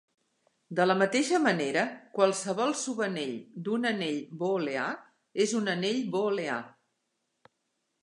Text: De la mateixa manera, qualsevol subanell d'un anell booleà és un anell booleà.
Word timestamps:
De 0.77 0.85
la 0.87 0.95
mateixa 1.01 1.39
manera, 1.43 1.83
qualsevol 2.15 2.73
subanell 2.85 3.37
d'un 3.69 3.87
anell 3.93 4.19
booleà 4.43 4.89
és 5.49 5.57
un 5.63 5.73
anell 5.79 6.05
booleà. 6.19 6.61